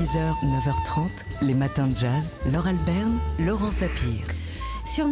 6h, 0.00 0.34
9h30, 0.42 1.10
les 1.42 1.52
matins 1.52 1.86
de 1.86 1.94
jazz. 1.94 2.34
Laure 2.50 2.68
Alberne, 2.68 3.18
Laurent 3.38 3.70
Sapir. 3.70 4.24
Sur, 4.86 5.08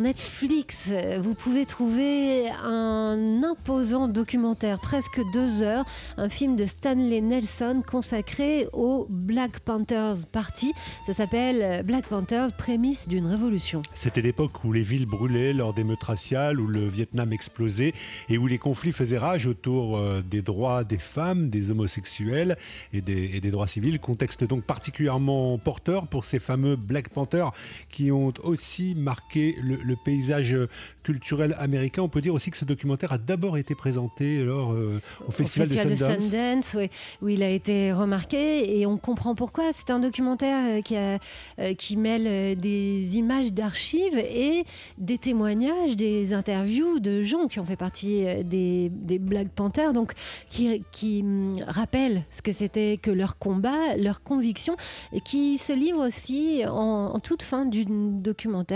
Netflix, 0.00 0.88
euh, 0.90 1.20
vous 1.22 1.34
pouvez 1.34 1.66
trouver 1.66 2.48
un 2.62 3.42
imposant 3.42 4.06
documentaire, 4.06 4.78
presque 4.78 5.20
deux 5.32 5.62
heures, 5.62 5.84
un 6.16 6.28
film 6.28 6.54
de 6.54 6.66
Stanley 6.66 7.20
Nelson 7.20 7.82
consacré 7.86 8.68
au 8.72 9.06
Black 9.10 9.60
Panthers 9.60 10.26
Party. 10.30 10.72
Ça 11.04 11.14
s'appelle 11.14 11.62
euh, 11.62 11.82
Black 11.82 12.06
Panthers, 12.06 12.52
prémisse 12.52 13.08
d'une 13.08 13.26
révolution. 13.26 13.82
C'était 13.94 14.22
l'époque 14.22 14.64
où 14.64 14.72
les 14.72 14.82
villes 14.82 15.06
brûlaient 15.06 15.52
lors 15.52 15.74
des 15.74 15.84
meutes 15.84 16.04
raciales, 16.04 16.60
où 16.60 16.66
le 16.66 16.86
Vietnam 16.86 17.32
explosait 17.32 17.94
et 18.28 18.38
où 18.38 18.46
les 18.46 18.58
conflits 18.58 18.92
faisaient 18.92 19.18
rage 19.18 19.46
autour 19.46 19.96
euh, 19.96 20.22
des 20.22 20.42
droits 20.42 20.84
des 20.84 20.98
femmes, 20.98 21.50
des 21.50 21.70
homosexuels 21.70 22.56
et 22.92 23.00
des, 23.00 23.30
et 23.34 23.40
des 23.40 23.50
droits 23.50 23.66
civils. 23.66 23.98
Contexte 23.98 24.44
donc 24.44 24.62
particulièrement 24.62 25.58
porteur 25.58 26.06
pour 26.06 26.24
ces 26.24 26.38
fameux 26.38 26.76
Black 26.76 27.08
Panthers 27.08 27.52
qui 27.90 28.12
ont 28.12 28.32
aussi 28.44 28.81
marqué 28.96 29.56
le, 29.62 29.96
paysage 30.04 30.56
culturel 31.02 31.54
américain. 31.58 32.02
On 32.02 32.08
peut 32.08 32.20
dire 32.20 32.34
aussi 32.34 32.50
que 32.50 32.56
ce 32.56 32.64
documentaire 32.64 33.12
a 33.12 33.18
d'abord 33.18 33.56
été 33.56 33.74
présenté 33.74 34.40
alors, 34.40 34.72
euh, 34.72 35.00
au, 35.26 35.30
Festival, 35.30 35.68
de 35.68 35.94
Sundance, 35.94 36.76
où 37.20 37.28
il 37.28 37.42
a 37.42 37.50
été 37.50 37.92
remarqué 37.92 38.78
et 38.78 38.86
on 38.86 38.96
comprend 38.96 39.34
pourquoi. 39.34 39.72
C'est 39.72 39.90
un 39.90 39.98
documentaire 39.98 40.78
euh, 40.78 40.82
qui, 40.82 40.96
a, 40.96 41.18
euh, 41.58 41.74
qui 41.74 41.96
mêle 41.96 42.58
des 42.58 43.16
images 43.16 43.52
d'archives 43.52 44.16
et 44.16 44.64
des 44.98 45.18
témoignages, 45.18 45.96
des 45.96 46.32
interviews 46.32 47.00
de 47.00 47.22
gens 47.22 47.46
qui 47.48 47.60
ont 47.60 47.64
fait 47.64 47.76
partie 47.76 48.24
des, 48.44 48.90
des 48.90 49.18
Black 49.18 49.48
Panthers, 49.48 49.92
donc 49.92 50.12
qui, 50.48 50.82
qui 50.92 51.20
hum, 51.22 51.62
rappellent 51.66 52.22
ce 52.30 52.42
que 52.42 52.52
c'était 52.52 52.98
que 53.00 53.10
leur 53.10 53.38
combat, 53.38 53.96
leur 53.96 54.22
conviction, 54.22 54.76
et 55.12 55.20
qui 55.20 55.58
se 55.58 55.72
livrent 55.72 56.06
aussi 56.06 56.62
en 56.66 57.18
toute 57.20 57.42
fin 57.42 57.64
du 57.64 57.84
documentaire 57.86 58.71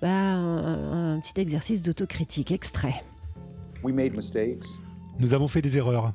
bah, 0.00 0.08
un, 0.08 1.20
petit 1.20 1.40
exercice 1.40 1.82
d'autocritique 1.82 2.50
extrait. 2.50 3.02
Nous 5.18 5.34
avons 5.34 5.48
fait 5.48 5.62
des 5.62 5.76
erreurs. 5.76 6.12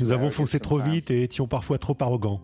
Nous 0.00 0.12
avons 0.12 0.30
foncé 0.30 0.60
trop 0.60 0.78
vite 0.78 1.10
et 1.10 1.22
étions 1.22 1.48
parfois 1.48 1.78
trop 1.78 1.96
arrogants. 2.00 2.40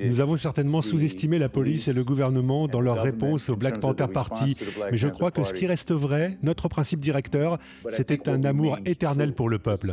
Nous 0.00 0.20
avons 0.20 0.36
certainement 0.36 0.82
sous-estimé 0.82 1.38
la 1.38 1.48
police 1.48 1.88
et 1.88 1.92
le 1.92 2.04
gouvernement 2.04 2.68
dans 2.68 2.80
leur 2.80 3.02
réponse 3.02 3.48
au 3.48 3.56
Black 3.56 3.80
Panther 3.80 4.06
Party, 4.12 4.56
mais 4.90 4.96
je 4.96 5.08
crois 5.08 5.30
que 5.30 5.42
ce 5.42 5.52
qui 5.52 5.66
reste 5.66 5.92
vrai, 5.92 6.38
notre 6.42 6.68
principe 6.68 7.00
directeur, 7.00 7.58
c'était 7.90 8.28
un 8.28 8.44
amour 8.44 8.78
éternel 8.84 9.34
pour 9.34 9.48
le 9.48 9.58
peuple. 9.58 9.90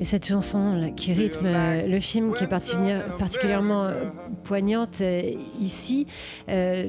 Et 0.00 0.04
cette 0.04 0.26
chanson 0.26 0.92
qui 0.96 1.12
rythme 1.12 1.48
le 1.86 2.00
film, 2.00 2.34
qui 2.34 2.44
est 2.44 2.48
particulièrement 3.18 3.84
euh, 3.84 4.04
poignante 4.44 5.00
euh, 5.00 5.22
ici, 5.58 6.06
euh, 6.48 6.88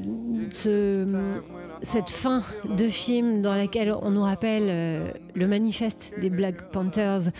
cette 1.82 2.10
fin 2.10 2.42
de 2.64 2.88
film 2.88 3.42
dans 3.42 3.54
laquelle 3.54 3.92
on 4.02 4.10
nous 4.10 4.22
rappelle 4.22 5.12
le 5.34 5.46
manifeste 5.48 6.12
des 6.20 6.28
Black 6.30 6.70
Panthers 6.70 7.30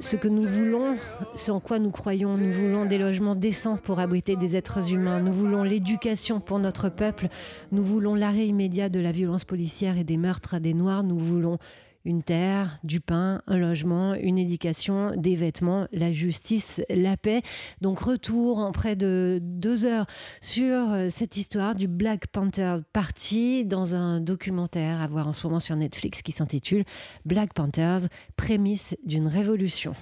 ce 0.00 0.16
que 0.16 0.28
nous 0.28 0.46
voulons, 0.46 0.96
ce 1.36 1.50
en 1.50 1.60
quoi 1.60 1.78
nous 1.78 1.90
croyons. 1.90 2.36
Nous 2.36 2.52
voulons 2.52 2.84
des 2.84 2.98
logements 2.98 3.34
décents 3.34 3.76
pour 3.76 4.00
abriter 4.00 4.36
des 4.36 4.56
êtres 4.56 4.92
humains. 4.92 5.20
Nous 5.20 5.32
voulons 5.32 5.62
l'éducation 5.62 6.40
pour 6.40 6.58
notre 6.58 6.88
peuple. 6.88 7.28
Nous 7.70 7.84
voulons 7.84 8.14
l'arrêt 8.14 8.46
immédiat 8.46 8.88
de 8.88 9.00
la 9.00 9.12
violence 9.12 9.44
policière 9.44 9.98
et 9.98 10.04
des 10.04 10.16
meurtres 10.16 10.58
des 10.58 10.74
Noirs. 10.74 11.04
Nous 11.04 11.18
voulons 11.18 11.58
une 12.04 12.22
terre, 12.22 12.78
du 12.84 13.00
pain, 13.00 13.42
un 13.46 13.56
logement, 13.56 14.14
une 14.14 14.38
éducation, 14.38 15.12
des 15.16 15.36
vêtements, 15.36 15.86
la 15.92 16.12
justice, 16.12 16.80
la 16.88 17.16
paix. 17.16 17.42
Donc 17.80 18.00
retour 18.00 18.58
en 18.58 18.72
près 18.72 18.96
de 18.96 19.38
deux 19.42 19.86
heures 19.86 20.06
sur 20.40 20.90
euh, 20.90 21.08
cette 21.10 21.36
histoire 21.36 21.74
du 21.74 21.88
Black 21.88 22.26
Panther 22.28 22.78
Party 22.92 23.64
dans 23.64 23.94
un 23.94 24.20
documentaire 24.20 25.00
à 25.00 25.06
voir 25.06 25.28
en 25.28 25.32
ce 25.32 25.46
moment 25.46 25.60
sur 25.60 25.76
Netflix 25.76 26.22
qui 26.22 26.32
s'intitule 26.32 26.84
Black 27.24 27.54
Panthers, 27.54 28.08
prémisse 28.36 28.96
d'une 29.04 29.28
révolution. 29.28 29.94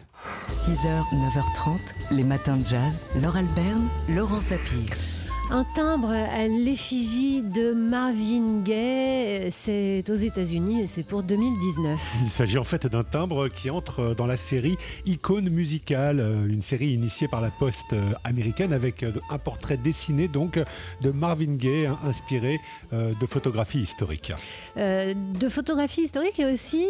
6h, 0.48 1.02
9h30, 1.12 1.78
les 2.10 2.24
matins 2.24 2.56
de 2.56 2.66
jazz. 2.66 3.06
Laure 3.20 3.36
Alberne, 3.36 3.88
Laurent 4.08 4.40
Sapir. 4.40 5.19
Un 5.52 5.64
timbre 5.64 6.10
à 6.10 6.46
l'effigie 6.46 7.42
de 7.42 7.72
Marvin 7.72 8.62
Gaye, 8.62 9.50
c'est 9.50 10.08
aux 10.08 10.14
États-Unis 10.14 10.82
et 10.82 10.86
c'est 10.86 11.02
pour 11.02 11.24
2019. 11.24 12.00
Il 12.22 12.30
s'agit 12.30 12.56
en 12.56 12.62
fait 12.62 12.86
d'un 12.86 13.02
timbre 13.02 13.48
qui 13.48 13.68
entre 13.68 14.14
dans 14.14 14.26
la 14.26 14.36
série 14.36 14.76
Icône 15.06 15.50
musicale, 15.50 16.20
une 16.48 16.62
série 16.62 16.92
initiée 16.92 17.26
par 17.26 17.40
la 17.40 17.50
Poste 17.50 17.96
américaine 18.22 18.72
avec 18.72 19.04
un 19.28 19.38
portrait 19.38 19.76
dessiné 19.76 20.28
donc 20.28 20.60
de 21.00 21.10
Marvin 21.10 21.56
Gaye 21.56 21.90
inspiré 22.04 22.60
euh, 22.92 23.12
de 23.20 23.26
photographies 23.26 23.80
historiques. 23.80 24.32
Euh, 24.76 25.14
de 25.14 25.48
photographies 25.48 26.02
historiques 26.02 26.38
et 26.38 26.46
aussi 26.46 26.86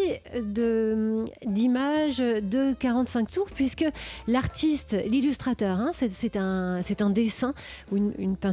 d'images 1.47 2.19
de 2.19 2.75
45 2.79 3.31
tours 3.31 3.49
puisque 3.55 3.87
l'artiste, 4.29 4.99
l'illustrateur, 5.07 5.81
hein, 5.81 5.93
c'est 5.95 6.37
un, 6.37 6.83
un 7.01 7.11
dessin 7.11 7.55
ou 7.91 7.97
une, 7.97 8.13
une 8.19 8.37
peinture 8.37 8.50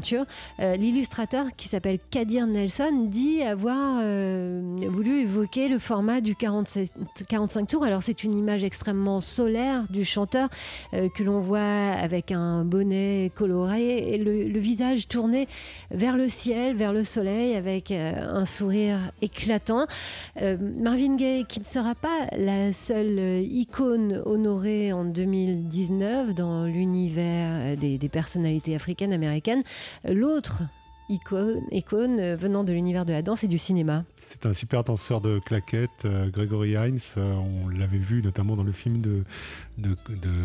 euh, 0.59 0.75
l'illustrateur 0.75 1.47
qui 1.55 1.67
s'appelle 1.67 1.99
Kadir 2.11 2.47
Nelson 2.47 3.07
dit 3.09 3.41
avoir 3.41 3.99
euh, 4.01 4.61
voulu 4.89 5.21
évoquer 5.21 5.69
le 5.69 5.79
format 5.79 6.21
du 6.21 6.35
45 6.35 7.67
tours. 7.67 7.83
Alors 7.83 8.03
c'est 8.03 8.23
une 8.23 8.37
image 8.37 8.63
extrêmement 8.63 9.21
solaire 9.21 9.83
du 9.89 10.05
chanteur 10.05 10.49
euh, 10.93 11.09
que 11.09 11.23
l'on 11.23 11.39
voit 11.39 11.59
avec 11.59 12.31
un 12.31 12.63
bonnet 12.63 13.31
coloré 13.35 14.13
et 14.13 14.17
le, 14.17 14.57
visage 14.57 15.07
tourné 15.07 15.47
vers 15.91 16.17
le 16.17 16.29
ciel, 16.29 16.75
vers 16.75 16.91
le 16.91 17.03
soleil 17.03 17.55
avec 17.55 17.91
un 17.91 18.45
sourire 18.47 18.97
éclatant. 19.21 19.85
Marvin 20.41 21.15
Gaye 21.15 21.45
qui 21.45 21.59
ne 21.59 21.65
sera 21.65 21.93
pas 21.93 22.27
la 22.35 22.73
seule 22.73 23.45
icône 23.45 24.23
honorée 24.25 24.91
en 24.93 25.05
2019 25.05 26.33
dans 26.33 26.65
l'univers 26.65 27.77
des, 27.77 27.99
des 27.99 28.09
personnalités 28.09 28.75
africaines 28.75 29.13
américaines 29.13 29.63
L'autre 30.03 30.63
icône, 31.09 32.35
venant 32.35 32.63
de 32.63 32.73
l'univers 32.73 33.05
de 33.05 33.13
la 33.13 33.21
danse 33.21 33.43
et 33.43 33.47
du 33.47 33.57
cinéma. 33.57 34.03
C'est 34.17 34.45
un 34.45 34.53
super 34.53 34.83
danseur 34.83 35.21
de 35.21 35.39
claquettes, 35.39 35.89
euh, 36.05 36.29
Gregory 36.29 36.71
Hines. 36.71 36.99
Euh, 37.17 37.33
on 37.35 37.69
l'avait 37.69 37.97
vu 37.97 38.21
notamment 38.21 38.55
dans 38.55 38.63
le 38.63 38.71
film 38.73 38.99
de, 38.99 39.23
de, 39.77 39.95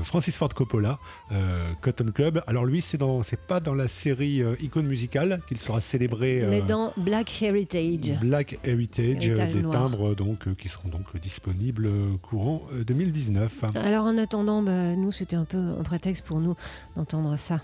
Francis 0.04 0.36
Ford 0.36 0.50
Coppola, 0.54 0.98
euh, 1.32 1.72
Cotton 1.81 2.06
Club. 2.14 2.42
Alors 2.47 2.64
lui, 2.64 2.81
c'est 2.81 2.98
dans, 2.98 3.22
c'est 3.22 3.41
pas 3.41 3.60
dans 3.60 3.75
la 3.75 3.88
série 3.88 4.42
icône 4.60 4.86
musicale 4.86 5.41
qu'il 5.48 5.60
sera 5.60 5.81
célébré. 5.81 6.47
Mais 6.48 6.62
dans 6.62 6.92
Black 6.97 7.42
Heritage. 7.42 8.19
Black 8.20 8.58
Heritage, 8.64 9.19
des 9.19 9.62
timbres 9.62 10.14
donc 10.14 10.54
qui 10.56 10.69
seront 10.69 10.88
donc 10.88 11.16
disponibles 11.20 11.88
courant 12.22 12.62
2019. 12.86 13.64
Alors 13.75 14.04
en 14.04 14.16
attendant, 14.16 14.62
bah, 14.62 14.94
nous 14.94 15.10
c'était 15.10 15.36
un 15.36 15.44
peu 15.44 15.58
un 15.58 15.82
prétexte 15.82 16.25
pour 16.25 16.41
nous 16.41 16.54
d'entendre 16.97 17.36
ça. 17.36 17.60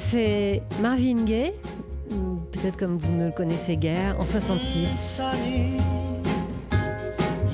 C'est 0.00 0.62
Marvin 0.80 1.24
Gaye, 1.24 1.52
peut-être 2.52 2.76
comme 2.76 2.98
vous 2.98 3.12
ne 3.16 3.26
le 3.26 3.32
connaissez 3.32 3.76
guère, 3.76 4.14
en 4.18 4.24
66. 4.24 5.20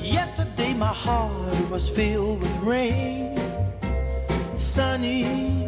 Yesterday 0.02 0.74
my 0.74 0.92
heart 0.92 1.30
was 1.70 1.88
filled 1.88 2.40
with 2.40 2.62
rain. 2.62 3.34
Sunny, 4.58 5.66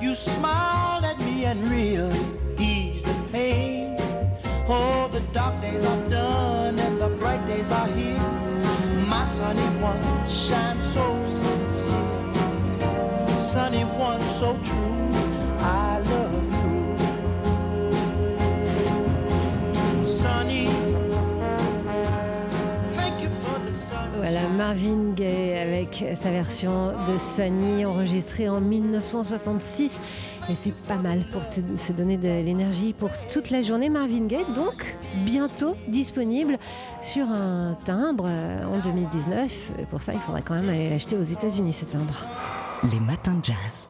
you 0.00 0.14
smiled 0.14 1.04
at 1.04 1.18
me 1.20 1.44
and 1.44 1.60
really 1.70 2.18
eased 2.58 3.06
the 3.06 3.14
pain. 3.30 3.96
Oh, 4.68 5.08
the 5.12 5.20
dark 5.32 5.60
days 5.62 5.84
are 5.86 6.08
done 6.10 6.78
and 6.78 7.00
the 7.00 7.08
bright 7.20 7.46
days 7.46 7.70
are 7.70 7.86
here. 7.88 8.18
My 9.08 9.24
sunny 9.24 9.62
one 9.80 10.02
shines 10.26 10.92
so 10.92 11.24
sincere. 11.26 12.34
Sunny 13.38 13.84
one 13.84 14.20
so 14.22 14.58
true. 14.64 15.11
Avec 25.60 26.04
sa 26.20 26.30
version 26.30 26.88
de 26.88 27.18
Sunny 27.18 27.84
enregistrée 27.84 28.48
en 28.48 28.60
1966 28.60 30.00
Et 30.48 30.54
c'est 30.54 30.74
pas 30.86 30.96
mal 30.96 31.24
pour 31.30 31.42
se 31.76 31.92
donner 31.92 32.16
de 32.16 32.28
l'énergie 32.28 32.92
pour 32.92 33.10
toute 33.32 33.50
la 33.50 33.62
journée. 33.62 33.88
Marvin 33.88 34.26
Gaye, 34.26 34.44
donc 34.54 34.96
bientôt 35.24 35.76
disponible 35.88 36.58
sur 37.02 37.28
un 37.28 37.76
timbre 37.84 38.24
euh, 38.26 38.64
en 38.64 38.78
2019. 38.78 39.72
pour 39.90 40.02
ça, 40.02 40.12
il 40.12 40.20
faudrait 40.20 40.42
quand 40.42 40.54
même 40.54 40.68
aller 40.68 40.88
l'acheter 40.88 41.16
aux 41.16 41.22
États-Unis, 41.22 41.72
ce 41.72 41.84
timbre. 41.84 42.26
Les 42.92 43.00
matins 43.00 43.34
de 43.34 43.44
jazz. 43.44 43.88